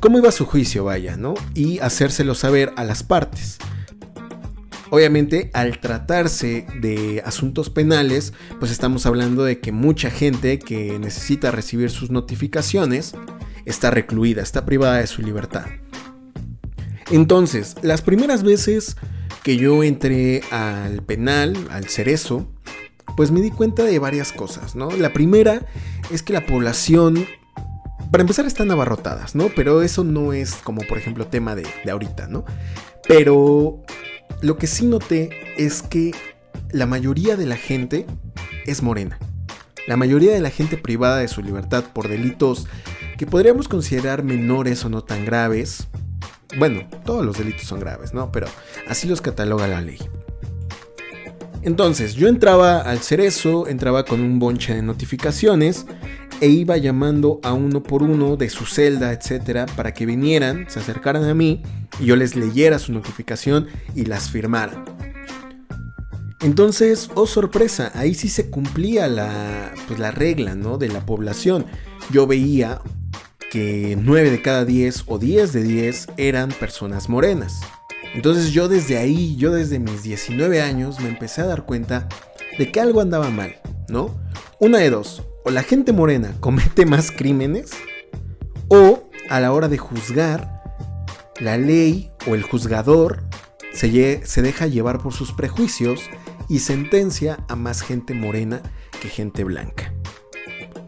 cómo 0.00 0.18
iba 0.18 0.32
su 0.32 0.46
juicio, 0.46 0.84
vaya, 0.84 1.16
¿no? 1.16 1.34
Y 1.54 1.78
hacérselo 1.78 2.34
saber 2.34 2.72
a 2.76 2.84
las 2.84 3.02
partes. 3.02 3.58
Obviamente, 4.94 5.50
al 5.54 5.80
tratarse 5.80 6.66
de 6.78 7.22
asuntos 7.24 7.70
penales, 7.70 8.34
pues 8.58 8.70
estamos 8.70 9.06
hablando 9.06 9.42
de 9.42 9.58
que 9.58 9.72
mucha 9.72 10.10
gente 10.10 10.58
que 10.58 10.98
necesita 10.98 11.50
recibir 11.50 11.88
sus 11.88 12.10
notificaciones 12.10 13.14
está 13.64 13.90
recluida, 13.90 14.42
está 14.42 14.66
privada 14.66 14.98
de 14.98 15.06
su 15.06 15.22
libertad. 15.22 15.64
Entonces, 17.10 17.76
las 17.80 18.02
primeras 18.02 18.42
veces 18.42 18.96
que 19.42 19.56
yo 19.56 19.82
entré 19.82 20.42
al 20.50 21.02
penal, 21.02 21.56
al 21.70 21.88
cerezo, 21.88 22.52
pues 23.16 23.30
me 23.30 23.40
di 23.40 23.50
cuenta 23.50 23.84
de 23.84 23.98
varias 23.98 24.30
cosas, 24.30 24.76
¿no? 24.76 24.90
La 24.90 25.14
primera 25.14 25.64
es 26.10 26.22
que 26.22 26.34
la 26.34 26.44
población, 26.44 27.24
para 28.10 28.20
empezar, 28.20 28.44
están 28.44 28.70
abarrotadas, 28.70 29.34
¿no? 29.34 29.48
Pero 29.56 29.80
eso 29.80 30.04
no 30.04 30.34
es 30.34 30.52
como, 30.56 30.82
por 30.82 30.98
ejemplo, 30.98 31.28
tema 31.28 31.54
de, 31.54 31.66
de 31.82 31.90
ahorita, 31.90 32.26
¿no? 32.26 32.44
Pero 33.08 33.82
lo 34.42 34.58
que 34.58 34.66
sí 34.66 34.86
noté 34.86 35.30
es 35.56 35.82
que 35.82 36.12
la 36.72 36.86
mayoría 36.86 37.36
de 37.36 37.46
la 37.46 37.56
gente 37.56 38.06
es 38.66 38.82
morena. 38.82 39.18
La 39.86 39.96
mayoría 39.96 40.32
de 40.32 40.40
la 40.40 40.50
gente 40.50 40.76
privada 40.76 41.18
de 41.18 41.28
su 41.28 41.42
libertad 41.42 41.84
por 41.92 42.08
delitos 42.08 42.66
que 43.16 43.26
podríamos 43.26 43.68
considerar 43.68 44.22
menores 44.22 44.84
o 44.84 44.88
no 44.88 45.02
tan 45.02 45.24
graves. 45.24 45.86
Bueno, 46.58 46.86
todos 47.04 47.24
los 47.24 47.38
delitos 47.38 47.62
son 47.62 47.80
graves, 47.80 48.12
¿no? 48.12 48.30
Pero 48.32 48.48
así 48.88 49.08
los 49.08 49.20
cataloga 49.20 49.66
la 49.68 49.80
ley. 49.80 49.98
Entonces, 51.62 52.14
yo 52.14 52.26
entraba 52.26 52.80
al 52.80 52.98
cerezo, 52.98 53.68
entraba 53.68 54.04
con 54.04 54.20
un 54.20 54.40
bonche 54.40 54.74
de 54.74 54.82
notificaciones 54.82 55.86
e 56.40 56.48
iba 56.48 56.76
llamando 56.76 57.38
a 57.44 57.52
uno 57.52 57.84
por 57.84 58.02
uno 58.02 58.36
de 58.36 58.50
su 58.50 58.66
celda, 58.66 59.12
etcétera, 59.12 59.66
para 59.76 59.94
que 59.94 60.04
vinieran, 60.04 60.66
se 60.68 60.80
acercaran 60.80 61.24
a 61.24 61.34
mí 61.34 61.62
y 62.02 62.06
yo 62.06 62.16
les 62.16 62.34
leyera 62.34 62.78
su 62.80 62.92
notificación 62.92 63.68
y 63.94 64.06
las 64.06 64.28
firmara. 64.28 64.84
Entonces, 66.40 67.08
oh 67.14 67.26
sorpresa, 67.26 67.92
ahí 67.94 68.14
sí 68.14 68.28
se 68.28 68.50
cumplía 68.50 69.06
la, 69.06 69.72
pues, 69.86 70.00
la 70.00 70.10
regla 70.10 70.56
¿no? 70.56 70.76
de 70.76 70.88
la 70.88 71.06
población. 71.06 71.66
Yo 72.10 72.26
veía 72.26 72.80
que 73.52 73.96
9 74.00 74.32
de 74.32 74.42
cada 74.42 74.64
10 74.64 75.04
o 75.06 75.18
10 75.20 75.52
de 75.52 75.62
10 75.62 76.08
eran 76.16 76.50
personas 76.50 77.08
morenas. 77.08 77.60
Entonces 78.14 78.50
yo 78.50 78.68
desde 78.68 78.98
ahí, 78.98 79.36
yo 79.36 79.52
desde 79.52 79.78
mis 79.78 80.02
19 80.02 80.60
años 80.60 80.98
me 81.00 81.08
empecé 81.08 81.42
a 81.42 81.46
dar 81.46 81.64
cuenta 81.64 82.08
de 82.58 82.72
que 82.72 82.80
algo 82.80 83.00
andaba 83.00 83.30
mal, 83.30 83.60
¿no? 83.88 84.20
Una 84.58 84.78
de 84.78 84.90
dos, 84.90 85.22
o 85.44 85.50
la 85.50 85.62
gente 85.62 85.92
morena 85.92 86.34
comete 86.40 86.84
más 86.84 87.12
crímenes, 87.12 87.70
o 88.68 89.08
a 89.30 89.38
la 89.38 89.52
hora 89.52 89.68
de 89.68 89.78
juzgar, 89.78 90.61
la 91.42 91.58
ley 91.58 92.10
o 92.28 92.34
el 92.34 92.42
juzgador 92.42 93.24
se, 93.72 93.88
deja 94.42 94.66
llevar 94.66 95.02
por 95.02 95.12
sus 95.12 95.32
prejuicios 95.32 96.00
y 96.48 96.60
sentencia 96.60 97.44
a 97.48 97.56
más 97.56 97.82
gente 97.82 98.14
morena 98.14 98.62
que 99.00 99.08
gente 99.08 99.42
blanca. 99.42 99.92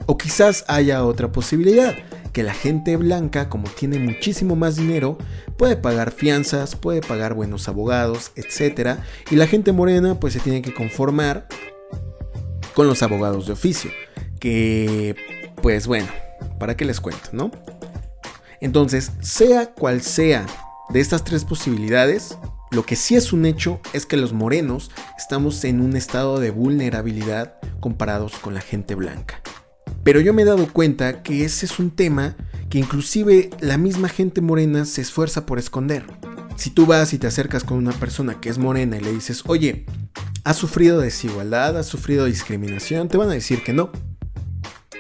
O 0.07 0.17
quizás 0.17 0.65
haya 0.69 1.05
otra 1.05 1.33
posibilidad, 1.33 1.95
que 2.33 2.43
la 2.43 2.55
gente 2.55 2.97
blanca, 2.97 3.49
como 3.49 3.69
tiene 3.69 3.99
muchísimo 3.99 4.55
más 4.55 4.77
dinero, 4.77 5.19
puede 5.57 5.77
pagar 5.77 6.13
fianzas, 6.13 6.77
puede 6.77 7.01
pagar 7.01 7.35
buenos 7.35 7.69
abogados, 7.69 8.33
etc. 8.37 8.99
Y 9.31 9.37
la 9.37 9.47
gente 9.47 9.73
morena 9.73 10.21
pues 10.21 10.35
se 10.35 10.41
tiene 10.41 10.63
que 10.63 10.75
conformar 10.75 11.49
con 12.75 12.87
los 12.87 13.03
abogados 13.03 13.47
de 13.47 13.55
oficio. 13.55 13.91
Que 14.39 15.17
pues 15.63 15.87
bueno, 15.87 16.09
¿para 16.61 16.77
qué 16.77 16.85
les 16.85 17.01
cuento, 17.01 17.31
no? 17.33 17.51
Entonces, 18.65 19.13
sea 19.21 19.75
cual 19.75 20.01
sea 20.01 20.47
de 20.89 21.01
estas 21.01 21.23
tres 21.23 21.45
posibilidades, 21.45 22.39
lo 22.71 22.87
que 22.87 22.97
sí 22.97 23.15
es 23.15 23.35
un 23.35 23.45
hecho 23.45 23.79
es 23.93 24.07
que 24.07 24.17
los 24.17 24.33
morenos 24.33 24.91
estamos 25.19 25.65
en 25.65 25.83
un 25.83 25.97
estado 25.97 26.41
de 26.41 26.51
vulnerabilidad 26.51 27.57
comparados 27.81 28.39
con 28.39 28.55
la 28.55 28.63
gente 28.63 28.95
blanca. 28.95 29.43
Pero 30.03 30.19
yo 30.19 30.33
me 30.33 30.43
he 30.43 30.47
dado 30.47 30.73
cuenta 30.73 31.23
que 31.23 31.45
ese 31.45 31.67
es 31.67 31.79
un 31.79 31.91
tema 31.91 32.37
que 32.71 32.79
inclusive 32.79 33.51
la 33.61 33.77
misma 33.77 34.09
gente 34.09 34.41
morena 34.41 34.87
se 34.87 35.03
esfuerza 35.03 35.45
por 35.45 35.59
esconder. 35.59 36.07
Si 36.57 36.71
tú 36.71 36.87
vas 36.87 37.13
y 37.13 37.19
te 37.19 37.27
acercas 37.27 37.65
con 37.65 37.77
una 37.77 37.93
persona 37.93 38.41
que 38.41 38.49
es 38.49 38.57
morena 38.57 38.97
y 38.97 39.01
le 39.01 39.13
dices, 39.13 39.43
oye, 39.47 39.85
¿has 40.43 40.57
sufrido 40.57 41.01
desigualdad? 41.01 41.77
¿Has 41.77 41.87
sufrido 41.87 42.25
discriminación? 42.25 43.09
Te 43.09 43.19
van 43.19 43.29
a 43.29 43.35
decir 43.35 43.63
que 43.63 43.75
no. 43.75 43.91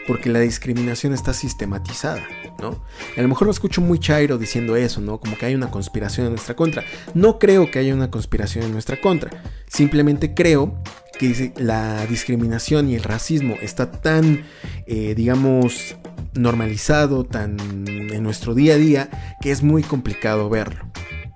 Porque 0.06 0.28
la 0.28 0.40
discriminación 0.40 1.14
está 1.14 1.32
sistematizada, 1.32 2.28
¿no? 2.60 2.82
a 3.16 3.22
lo 3.22 3.28
mejor 3.28 3.46
me 3.46 3.52
escucho 3.52 3.80
muy 3.80 3.98
chairo 3.98 4.38
diciendo 4.38 4.76
eso, 4.76 5.00
¿no? 5.00 5.18
Como 5.18 5.36
que 5.36 5.46
hay 5.46 5.54
una 5.54 5.70
conspiración 5.70 6.26
en 6.26 6.32
nuestra 6.32 6.56
contra. 6.56 6.84
No 7.14 7.38
creo 7.38 7.70
que 7.70 7.78
haya 7.78 7.94
una 7.94 8.10
conspiración 8.10 8.64
en 8.64 8.72
nuestra 8.72 9.00
contra. 9.00 9.30
Simplemente 9.66 10.34
creo 10.34 10.74
que 11.18 11.52
la 11.56 12.06
discriminación 12.06 12.88
y 12.88 12.96
el 12.96 13.02
racismo 13.02 13.54
está 13.60 13.90
tan, 13.90 14.44
eh, 14.86 15.14
digamos, 15.14 15.96
normalizado, 16.34 17.24
tan 17.24 17.58
en 17.86 18.22
nuestro 18.22 18.54
día 18.54 18.74
a 18.74 18.78
día, 18.78 19.36
que 19.40 19.50
es 19.50 19.62
muy 19.62 19.82
complicado 19.82 20.48
verlo. 20.48 20.84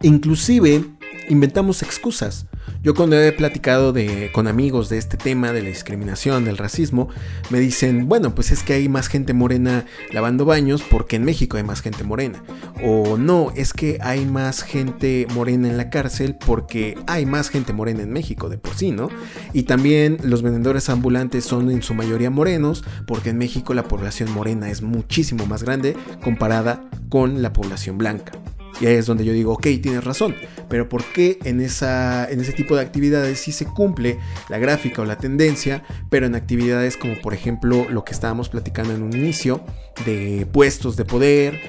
Inclusive 0.03 0.85
inventamos 1.29 1.83
excusas. 1.83 2.47
Yo 2.81 2.95
cuando 2.95 3.21
he 3.21 3.33
platicado 3.33 3.93
de, 3.93 4.31
con 4.33 4.47
amigos 4.47 4.89
de 4.89 4.99
este 4.99 5.17
tema 5.17 5.53
de 5.53 5.63
la 5.63 5.69
discriminación, 5.69 6.45
del 6.45 6.57
racismo, 6.57 7.09
me 7.51 7.59
dicen, 7.59 8.09
bueno, 8.09 8.37
pues 8.37 8.53
es 8.53 8.63
que 8.63 8.75
hay 8.75 8.89
más 8.89 9.09
gente 9.09 9.35
morena 9.35 9.85
lavando 10.13 10.45
baños 10.45 10.85
porque 10.89 11.17
en 11.17 11.25
México 11.25 11.57
hay 11.57 11.65
más 11.65 11.83
gente 11.83 12.05
morena. 12.05 12.41
O 12.85 13.17
no, 13.17 13.53
es 13.57 13.73
que 13.73 13.99
hay 14.01 14.25
más 14.25 14.63
gente 14.63 15.27
morena 15.35 15.69
en 15.69 15.77
la 15.77 15.91
cárcel 15.91 16.37
porque 16.37 16.97
hay 17.09 17.27
más 17.27 17.51
gente 17.51 17.73
morena 17.73 18.03
en 18.03 18.13
México 18.13 18.49
de 18.49 18.59
por 18.59 18.75
sí, 18.77 18.93
¿no? 18.93 19.09
Y 19.53 19.65
también 19.65 20.19
los 20.23 20.43
vendedores 20.43 20.89
ambulantes 20.89 21.45
son 21.45 21.73
en 21.73 21.83
su 21.83 21.95
mayoría 21.95 22.31
morenos 22.31 22.85
porque 23.09 23.31
en 23.31 23.39
México 23.39 23.75
la 23.75 23.89
población 23.89 24.31
morena 24.31 24.71
es 24.71 24.83
muchísimo 24.83 25.47
más 25.47 25.65
grande 25.65 25.97
comparada 26.23 26.89
con 27.09 27.43
la 27.43 27.53
población 27.53 27.99
blanca. 27.99 28.33
Y 28.81 28.87
ahí 28.87 28.95
es 28.95 29.07
donde 29.07 29.25
yo 29.25 29.33
digo, 29.33 29.53
ok, 29.53 29.67
tienes 29.83 30.05
razón, 30.05 30.37
pero 30.69 30.89
¿por 30.89 31.05
qué 31.05 31.39
en, 31.45 31.61
esa, 31.61 32.31
en 32.31 32.41
ese 32.41 32.53
tipo 32.53 32.77
de 32.77 32.83
actividades 32.83 33.41
sí 33.41 33.53
se 33.53 33.67
cumple 33.67 34.19
la 34.49 34.59
gráfica 34.59 35.03
o 35.03 35.05
la 35.05 35.19
tendencia, 35.19 35.83
pero 36.11 36.27
en 36.27 36.35
actividades 36.35 36.97
como 36.97 37.21
por 37.21 37.35
ejemplo 37.35 37.87
lo 37.91 38.05
que 38.05 38.13
estábamos 38.13 38.49
platicando 38.49 38.95
en 38.95 39.03
un 39.03 39.13
inicio, 39.15 39.65
de 40.05 40.47
puestos 40.53 40.97
de 40.97 41.05
poder, 41.05 41.61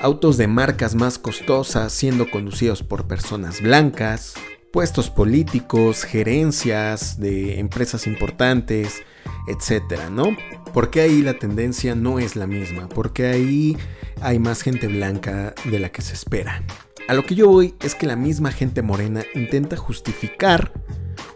autos 0.00 0.36
de 0.36 0.48
marcas 0.48 0.94
más 0.94 1.18
costosas 1.18 1.92
siendo 1.92 2.30
conducidos 2.30 2.82
por 2.82 3.06
personas 3.06 3.62
blancas, 3.62 4.34
puestos 4.70 5.08
políticos, 5.08 6.04
gerencias 6.04 7.18
de 7.18 7.60
empresas 7.60 8.06
importantes, 8.06 9.02
etcétera, 9.46 10.10
¿no? 10.10 10.36
Porque 10.72 11.00
ahí 11.00 11.22
la 11.22 11.38
tendencia 11.38 11.94
no 11.94 12.18
es 12.18 12.34
la 12.34 12.46
misma, 12.46 12.88
porque 12.88 13.26
ahí 13.26 13.76
hay 14.20 14.38
más 14.38 14.62
gente 14.62 14.86
blanca 14.88 15.54
de 15.64 15.78
la 15.78 15.90
que 15.90 16.02
se 16.02 16.14
espera. 16.14 16.62
A 17.08 17.14
lo 17.14 17.24
que 17.24 17.34
yo 17.34 17.48
voy 17.48 17.74
es 17.82 17.94
que 17.94 18.06
la 18.06 18.16
misma 18.16 18.50
gente 18.50 18.82
morena 18.82 19.24
intenta 19.34 19.76
justificar 19.76 20.72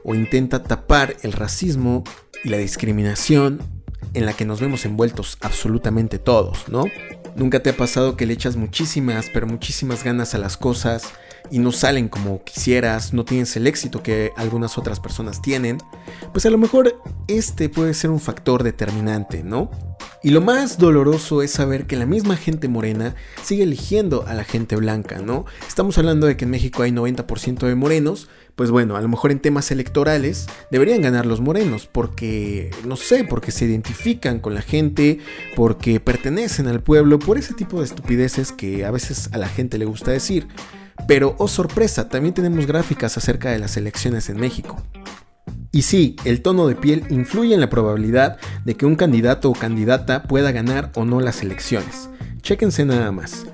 o 0.02 0.14
intenta 0.14 0.62
tapar 0.62 1.16
el 1.22 1.32
racismo 1.32 2.04
y 2.42 2.48
la 2.48 2.56
discriminación 2.56 3.60
en 4.14 4.24
la 4.24 4.32
que 4.32 4.44
nos 4.44 4.60
vemos 4.60 4.84
envueltos 4.86 5.36
absolutamente 5.42 6.18
todos, 6.18 6.68
¿no? 6.68 6.84
Nunca 7.36 7.62
te 7.62 7.70
ha 7.70 7.76
pasado 7.76 8.16
que 8.16 8.26
le 8.26 8.32
echas 8.32 8.56
muchísimas, 8.56 9.26
pero 9.32 9.46
muchísimas 9.46 10.02
ganas 10.02 10.34
a 10.34 10.38
las 10.38 10.56
cosas 10.56 11.12
y 11.50 11.58
no 11.58 11.72
salen 11.72 12.08
como 12.08 12.42
quisieras, 12.42 13.12
no 13.12 13.24
tienes 13.24 13.56
el 13.56 13.66
éxito 13.66 14.02
que 14.02 14.32
algunas 14.36 14.78
otras 14.78 15.00
personas 15.00 15.40
tienen, 15.40 15.78
pues 16.32 16.46
a 16.46 16.50
lo 16.50 16.58
mejor 16.58 17.00
este 17.26 17.68
puede 17.68 17.94
ser 17.94 18.10
un 18.10 18.20
factor 18.20 18.62
determinante, 18.62 19.42
¿no? 19.42 19.70
Y 20.20 20.30
lo 20.30 20.40
más 20.40 20.78
doloroso 20.78 21.42
es 21.42 21.52
saber 21.52 21.86
que 21.86 21.94
la 21.94 22.04
misma 22.04 22.36
gente 22.36 22.66
morena 22.66 23.14
sigue 23.42 23.62
eligiendo 23.62 24.26
a 24.26 24.34
la 24.34 24.42
gente 24.42 24.74
blanca, 24.74 25.20
¿no? 25.20 25.46
Estamos 25.66 25.96
hablando 25.96 26.26
de 26.26 26.36
que 26.36 26.44
en 26.44 26.50
México 26.50 26.82
hay 26.82 26.90
90% 26.90 27.66
de 27.66 27.74
morenos, 27.76 28.28
pues 28.56 28.72
bueno, 28.72 28.96
a 28.96 29.00
lo 29.00 29.08
mejor 29.08 29.30
en 29.30 29.38
temas 29.38 29.70
electorales 29.70 30.46
deberían 30.72 31.02
ganar 31.02 31.24
los 31.24 31.40
morenos, 31.40 31.86
porque, 31.86 32.72
no 32.84 32.96
sé, 32.96 33.22
porque 33.22 33.52
se 33.52 33.66
identifican 33.66 34.40
con 34.40 34.54
la 34.54 34.62
gente, 34.62 35.20
porque 35.54 36.00
pertenecen 36.00 36.66
al 36.66 36.82
pueblo, 36.82 37.20
por 37.20 37.38
ese 37.38 37.54
tipo 37.54 37.78
de 37.78 37.84
estupideces 37.84 38.50
que 38.50 38.84
a 38.84 38.90
veces 38.90 39.30
a 39.32 39.38
la 39.38 39.48
gente 39.48 39.78
le 39.78 39.84
gusta 39.84 40.10
decir. 40.10 40.48
Pero, 41.06 41.36
oh 41.38 41.46
sorpresa, 41.46 42.08
también 42.08 42.34
tenemos 42.34 42.66
gráficas 42.66 43.16
acerca 43.16 43.52
de 43.52 43.60
las 43.60 43.76
elecciones 43.76 44.28
en 44.28 44.40
México. 44.40 44.82
Y 45.70 45.82
sí, 45.82 46.16
el 46.24 46.40
tono 46.40 46.66
de 46.66 46.74
piel 46.74 47.04
influye 47.10 47.54
en 47.54 47.60
la 47.60 47.68
probabilidad 47.68 48.38
de 48.64 48.74
que 48.74 48.86
un 48.86 48.96
candidato 48.96 49.50
o 49.50 49.52
candidata 49.52 50.22
pueda 50.22 50.50
ganar 50.50 50.90
o 50.94 51.04
no 51.04 51.20
las 51.20 51.42
elecciones. 51.42 52.08
Chéquense 52.40 52.84
nada 52.84 53.12
más. 53.12 53.46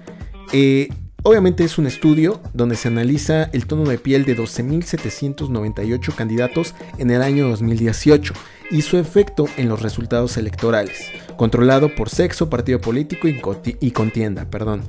Eh, 0.53 0.89
obviamente 1.25 1.65
es 1.65 1.79
un 1.79 1.87
estudio 1.87 2.41
donde 2.53 2.77
se 2.77 2.89
analiza 2.89 3.45
el 3.53 3.67
tono 3.67 3.85
de 3.85 3.99
piel 3.99 4.25
de 4.25 4.37
12.798 4.37 6.15
candidatos 6.15 6.75
en 6.99 7.11
el 7.11 7.23
año 7.23 7.49
2018 7.49 8.33
y 8.71 8.83
su 8.83 8.97
efecto 8.97 9.47
en 9.57 9.69
los 9.69 9.83
resultados 9.83 10.37
electorales, 10.37 11.11
controlado 11.37 11.95
por 11.95 12.09
sexo, 12.09 12.49
partido 12.49 12.81
político 12.81 13.27
y, 13.29 13.91
contienda. 13.91 14.49
Perdón. 14.49 14.83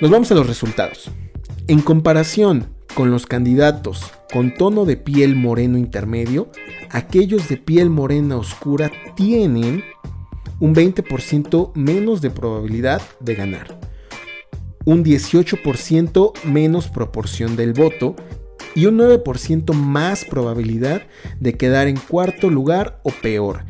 Nos 0.00 0.10
vamos 0.10 0.30
a 0.30 0.34
los 0.34 0.46
resultados. 0.46 1.10
En 1.68 1.80
comparación 1.80 2.66
con 2.94 3.10
los 3.10 3.26
candidatos 3.26 4.12
con 4.32 4.54
tono 4.54 4.84
de 4.84 4.96
piel 4.96 5.34
moreno 5.34 5.76
intermedio, 5.76 6.50
aquellos 6.90 7.48
de 7.48 7.56
piel 7.56 7.90
morena 7.90 8.36
oscura 8.36 8.90
tienen 9.16 9.82
un 10.60 10.74
20% 10.74 11.72
menos 11.74 12.20
de 12.20 12.30
probabilidad 12.30 13.02
de 13.18 13.34
ganar, 13.34 13.80
un 14.84 15.04
18% 15.04 16.32
menos 16.44 16.88
proporción 16.88 17.56
del 17.56 17.72
voto 17.72 18.14
y 18.74 18.86
un 18.86 18.98
9% 18.98 19.72
más 19.74 20.24
probabilidad 20.24 21.02
de 21.40 21.54
quedar 21.54 21.88
en 21.88 21.96
cuarto 21.96 22.50
lugar 22.50 23.00
o 23.02 23.10
peor. 23.10 23.64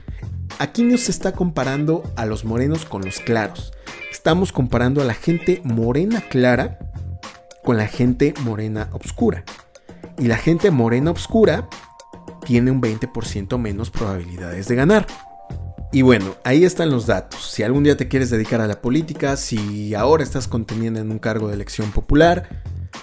Aquí 0.58 0.82
no 0.82 0.98
se 0.98 1.10
está 1.10 1.32
comparando 1.32 2.02
a 2.16 2.26
los 2.26 2.44
morenos 2.44 2.84
con 2.84 3.02
los 3.02 3.20
claros. 3.20 3.72
Estamos 4.12 4.52
comparando 4.52 5.00
a 5.00 5.06
la 5.06 5.14
gente 5.14 5.62
morena 5.64 6.20
clara 6.28 6.89
con 7.62 7.76
la 7.76 7.86
gente 7.86 8.34
morena 8.42 8.88
oscura. 8.92 9.44
Y 10.18 10.28
la 10.28 10.36
gente 10.36 10.70
morena 10.70 11.10
oscura 11.10 11.68
tiene 12.46 12.70
un 12.70 12.80
20% 12.80 13.58
menos 13.58 13.90
probabilidades 13.90 14.68
de 14.68 14.74
ganar. 14.74 15.06
Y 15.92 16.02
bueno, 16.02 16.36
ahí 16.44 16.64
están 16.64 16.90
los 16.90 17.06
datos. 17.06 17.50
Si 17.50 17.62
algún 17.62 17.82
día 17.82 17.96
te 17.96 18.06
quieres 18.06 18.30
dedicar 18.30 18.60
a 18.60 18.68
la 18.68 18.80
política, 18.80 19.36
si 19.36 19.94
ahora 19.94 20.22
estás 20.22 20.46
conteniendo 20.46 21.00
en 21.00 21.10
un 21.10 21.18
cargo 21.18 21.48
de 21.48 21.54
elección 21.54 21.90
popular, 21.90 22.48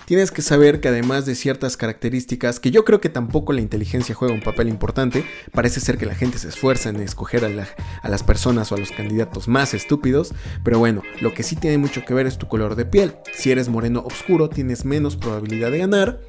tienes 0.08 0.32
que 0.32 0.42
saber 0.42 0.80
que 0.80 0.88
además 0.88 1.26
de 1.26 1.36
ciertas 1.36 1.76
características, 1.76 2.62
que 2.62 2.72
yo 2.72 2.86
creo 2.86 3.02
que 3.02 3.10
tampoco 3.10 3.52
la 3.52 3.60
inteligencia 3.60 4.16
juega 4.16 4.34
un 4.34 4.40
papel 4.40 4.70
importante, 4.70 5.26
parece 5.52 5.82
ser 5.82 5.98
que 5.98 6.06
la 6.06 6.16
gente 6.16 6.40
se 6.40 6.48
esfuerza 6.48 6.90
en 6.90 7.02
escoger 7.02 7.44
a, 7.44 8.08
las 8.08 8.24
personas 8.24 8.72
o 8.72 8.76
a 8.76 8.78
los 8.78 8.92
candidatos 8.92 9.50
más 9.50 9.74
estúpidos, 9.74 10.34
pero 10.64 10.80
bueno, 10.80 11.04
lo 11.20 11.34
que 11.34 11.44
sí 11.44 11.58
tiene 11.58 11.78
mucho 11.78 12.06
que 12.06 12.14
ver 12.14 12.26
es 12.26 12.38
tu 12.38 12.48
color 12.48 12.76
de 12.76 12.86
piel. 12.86 13.18
Si 13.34 13.52
eres 13.52 13.68
moreno 13.68 14.00
oscuro, 14.00 14.48
tienes 14.48 14.86
menos 14.86 15.18
probabilidad 15.18 15.72
de 15.72 15.80
ganar 15.80 16.22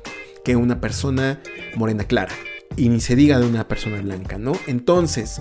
que 0.44 0.56
una 0.56 0.80
persona 0.80 1.40
morena 1.76 2.02
clara. 2.02 2.34
Y 2.76 2.88
ni 2.88 3.00
se 3.00 3.14
diga 3.14 3.38
de 3.38 3.46
una 3.46 3.68
persona 3.68 4.00
blanca, 4.02 4.38
¿no? 4.38 4.54
Entonces, 4.66 5.40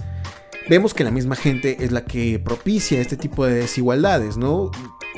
vemos 0.69 0.93
que 0.93 1.03
la 1.03 1.11
misma 1.11 1.35
gente 1.35 1.77
es 1.83 1.91
la 1.91 2.05
que 2.05 2.37
propicia 2.37 3.01
este 3.01 3.17
tipo 3.17 3.47
de 3.47 3.55
desigualdades, 3.55 4.37
¿no? 4.37 4.69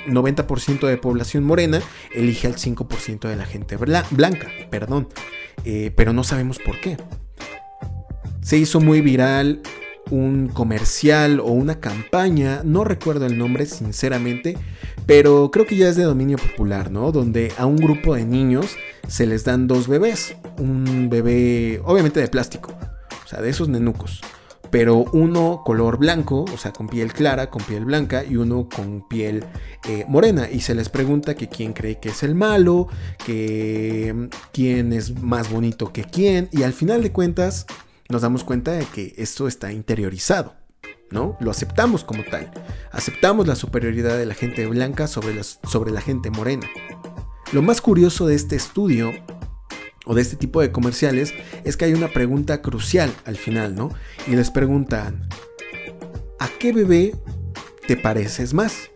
90% 0.08 0.88
de 0.88 0.98
población 0.98 1.44
morena 1.44 1.82
elige 2.14 2.48
al 2.48 2.56
5% 2.56 3.28
de 3.28 3.36
la 3.36 3.46
gente 3.46 3.78
blanca, 3.78 4.50
perdón, 4.70 5.08
eh, 5.66 5.92
pero 5.96 6.14
no 6.14 6.24
sabemos 6.24 6.60
por 6.60 6.80
qué. 6.80 6.98
Se 8.42 8.58
hizo 8.58 8.80
muy 8.80 9.02
viral 9.02 9.62
un 10.12 10.48
comercial 10.48 11.40
o 11.40 11.48
una 11.48 11.80
campaña, 11.80 12.62
no 12.64 12.84
recuerdo 12.84 13.26
el 13.26 13.38
nombre 13.38 13.66
sinceramente, 13.66 14.58
pero 15.06 15.52
creo 15.52 15.68
que 15.68 15.76
ya 15.76 15.90
es 15.90 15.96
de 15.96 16.04
dominio 16.04 16.38
popular, 16.38 16.90
¿no? 16.90 17.12
Donde 17.12 17.52
a 17.58 17.66
un 17.66 17.78
grupo 17.78 18.16
de 18.16 18.26
niños 18.26 18.76
se 19.08 19.28
les 19.28 19.44
dan 19.44 19.68
dos 19.68 19.88
bebés, 19.88 20.36
un 20.58 21.10
bebé 21.10 21.82
obviamente 21.84 22.20
de 22.20 22.28
plástico, 22.28 22.76
o 23.24 23.28
sea, 23.28 23.42
de 23.42 23.50
esos 23.50 23.70
nenucos 23.70 24.22
pero 24.72 25.06
uno 25.14 25.64
color 25.66 25.98
blanco, 25.98 26.46
o 26.54 26.58
sea, 26.58 26.72
con 26.72 26.88
piel 26.88 27.14
clara, 27.14 27.50
con 27.50 27.64
piel 27.64 27.86
blanca, 27.86 28.24
y 28.24 28.36
uno 28.36 28.68
con 28.74 29.08
piel 29.08 29.46
eh, 29.88 30.06
morena. 30.08 30.50
Y 30.50 30.62
se 30.62 30.76
les 30.76 30.90
pregunta 30.90 31.36
que 31.36 31.48
quién 31.48 31.74
cree 31.74 32.00
que 32.00 32.10
es 32.10 32.24
el 32.24 32.36
malo, 32.36 32.88
que 33.26 34.14
mm, 34.16 34.26
quién 34.52 34.94
es 34.94 35.22
más 35.22 35.50
bonito 35.52 35.92
que 35.92 36.04
quién, 36.04 36.50
y 36.52 36.64
al 36.64 36.74
final 36.74 37.02
de 37.02 37.12
cuentas 37.12 37.66
nos 38.10 38.22
damos 38.22 38.44
cuenta 38.44 38.72
de 38.72 38.86
que 38.86 39.14
esto 39.18 39.48
está 39.48 39.72
interiorizado. 39.72 40.56
¿No? 41.12 41.36
Lo 41.40 41.50
aceptamos 41.50 42.04
como 42.04 42.24
tal. 42.24 42.52
Aceptamos 42.92 43.48
la 43.48 43.56
superioridad 43.56 44.16
de 44.16 44.28
la 44.28 44.36
gente 44.36 44.68
blanca 44.68 45.08
sobre, 45.08 45.42
sobre 45.44 45.90
la 45.92 46.02
gente 46.02 46.30
morena. 46.30 46.68
Lo 47.52 47.64
más 47.64 47.82
curioso 47.82 48.28
de 48.28 48.36
este 48.36 48.56
estudio 48.56 49.12
o 50.10 50.16
de 50.16 50.24
este 50.24 50.38
tipo 50.38 50.60
de 50.60 50.72
comerciales 50.72 51.36
es 51.64 51.78
que 51.78 51.86
hay 51.86 51.94
una 51.94 52.08
pregunta 52.08 52.64
crucial 52.64 53.14
al 53.26 53.38
final, 53.38 53.76
¿no? 53.76 53.92
Y 54.26 54.32
les 54.32 54.50
preguntan, 54.50 55.30
¿a 56.40 56.48
qué 56.60 56.74
bebé 56.74 57.14
te 57.88 57.96
pareces 57.96 58.56
más? 58.56 58.90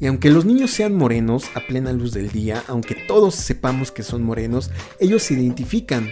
Y 0.00 0.06
aunque 0.06 0.28
los 0.28 0.44
niños 0.44 0.70
sean 0.70 0.94
morenos 0.94 1.44
a 1.54 1.60
plena 1.60 1.94
luz 1.94 2.12
del 2.12 2.30
día, 2.30 2.62
aunque 2.68 2.94
todos 2.94 3.36
sepamos 3.36 3.90
que 3.90 4.02
son 4.02 4.22
morenos, 4.22 4.70
ellos 4.98 5.22
se 5.22 5.32
identifican 5.32 6.10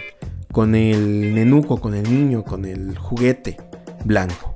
con 0.51 0.73
el 0.73 1.35
nenuco, 1.35 1.79
con 1.79 1.93
el 1.93 2.11
niño, 2.11 2.43
con 2.43 2.65
el 2.65 2.97
juguete 2.97 3.57
blanco. 4.03 4.55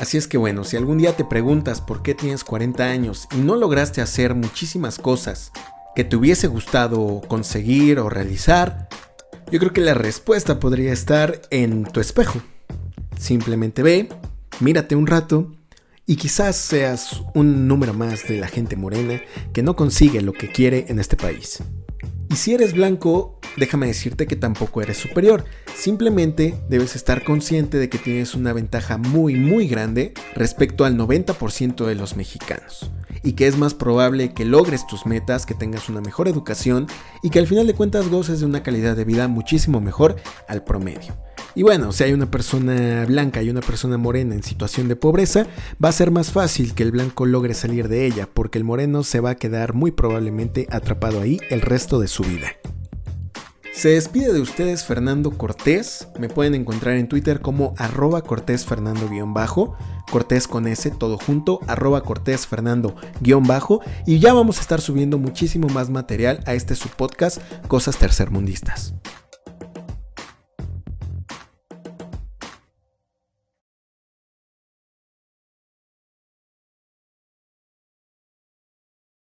Así 0.00 0.16
es 0.16 0.28
que 0.28 0.38
bueno, 0.38 0.62
si 0.62 0.76
algún 0.76 0.98
día 0.98 1.16
te 1.16 1.24
preguntas 1.24 1.80
por 1.80 2.04
qué 2.04 2.14
tienes 2.14 2.44
40 2.44 2.84
años 2.84 3.26
y 3.34 3.38
no 3.38 3.56
lograste 3.56 4.00
hacer 4.00 4.36
muchísimas 4.36 4.98
cosas 4.98 5.50
que 5.94 6.04
te 6.04 6.16
hubiese 6.16 6.46
gustado 6.46 7.20
conseguir 7.28 7.98
o 7.98 8.08
realizar, 8.08 8.88
yo 9.50 9.58
creo 9.58 9.72
que 9.72 9.82
la 9.82 9.94
respuesta 9.94 10.58
podría 10.58 10.92
estar 10.92 11.42
en 11.50 11.84
tu 11.84 12.00
espejo. 12.00 12.40
Simplemente 13.18 13.82
ve, 13.82 14.08
mírate 14.60 14.96
un 14.96 15.06
rato 15.06 15.52
y 16.06 16.16
quizás 16.16 16.56
seas 16.56 17.22
un 17.34 17.68
número 17.68 17.92
más 17.92 18.26
de 18.26 18.38
la 18.38 18.48
gente 18.48 18.76
morena 18.76 19.20
que 19.52 19.62
no 19.62 19.76
consigue 19.76 20.22
lo 20.22 20.32
que 20.32 20.50
quiere 20.50 20.86
en 20.88 20.98
este 20.98 21.16
país. 21.16 21.62
Y 22.30 22.36
si 22.36 22.54
eres 22.54 22.72
blanco, 22.72 23.38
déjame 23.58 23.86
decirte 23.86 24.26
que 24.26 24.36
tampoco 24.36 24.80
eres 24.80 24.96
superior. 24.96 25.44
Simplemente 25.76 26.54
debes 26.70 26.96
estar 26.96 27.22
consciente 27.22 27.76
de 27.76 27.90
que 27.90 27.98
tienes 27.98 28.34
una 28.34 28.54
ventaja 28.54 28.96
muy 28.96 29.34
muy 29.34 29.68
grande 29.68 30.14
respecto 30.34 30.86
al 30.86 30.96
90% 30.96 31.84
de 31.84 31.94
los 31.94 32.16
mexicanos 32.16 32.90
y 33.22 33.32
que 33.32 33.46
es 33.46 33.56
más 33.56 33.74
probable 33.74 34.32
que 34.32 34.44
logres 34.44 34.86
tus 34.86 35.06
metas, 35.06 35.46
que 35.46 35.54
tengas 35.54 35.88
una 35.88 36.00
mejor 36.00 36.28
educación 36.28 36.86
y 37.22 37.30
que 37.30 37.38
al 37.38 37.46
final 37.46 37.66
de 37.66 37.74
cuentas 37.74 38.08
goces 38.08 38.40
de 38.40 38.46
una 38.46 38.62
calidad 38.62 38.96
de 38.96 39.04
vida 39.04 39.28
muchísimo 39.28 39.80
mejor 39.80 40.16
al 40.48 40.64
promedio. 40.64 41.14
Y 41.54 41.62
bueno, 41.62 41.92
si 41.92 42.04
hay 42.04 42.12
una 42.12 42.30
persona 42.30 43.04
blanca 43.06 43.42
y 43.42 43.50
una 43.50 43.60
persona 43.60 43.98
morena 43.98 44.34
en 44.34 44.42
situación 44.42 44.88
de 44.88 44.96
pobreza, 44.96 45.46
va 45.82 45.90
a 45.90 45.92
ser 45.92 46.10
más 46.10 46.30
fácil 46.30 46.74
que 46.74 46.82
el 46.82 46.92
blanco 46.92 47.26
logre 47.26 47.52
salir 47.52 47.88
de 47.88 48.06
ella, 48.06 48.28
porque 48.32 48.58
el 48.58 48.64
moreno 48.64 49.02
se 49.02 49.20
va 49.20 49.30
a 49.30 49.34
quedar 49.34 49.74
muy 49.74 49.90
probablemente 49.90 50.66
atrapado 50.70 51.20
ahí 51.20 51.38
el 51.50 51.60
resto 51.60 52.00
de 52.00 52.08
su 52.08 52.22
vida. 52.22 52.48
Se 53.74 53.88
despide 53.88 54.32
de 54.34 54.40
ustedes 54.40 54.84
Fernando 54.84 55.30
Cortés. 55.30 56.06
Me 56.18 56.28
pueden 56.28 56.54
encontrar 56.54 56.96
en 56.96 57.08
Twitter 57.08 57.40
como 57.40 57.74
arroba 57.78 58.22
Cortés 58.22 58.66
Fernando-bajo. 58.66 59.76
Cortés 60.12 60.46
con 60.46 60.68
S, 60.68 60.90
todo 60.90 61.16
junto, 61.16 61.60
arroba 61.66 62.02
Cortés 62.02 62.46
Fernando-bajo. 62.46 63.80
Y 64.06 64.18
ya 64.18 64.34
vamos 64.34 64.58
a 64.58 64.60
estar 64.60 64.82
subiendo 64.82 65.16
muchísimo 65.16 65.68
más 65.68 65.88
material 65.88 66.44
a 66.44 66.52
este 66.52 66.74
subpodcast, 66.74 67.40
Cosas 67.66 67.96
Tercermundistas. 67.96 68.92